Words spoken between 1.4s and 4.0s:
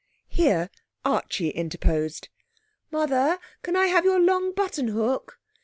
interposed. 'Mother, can I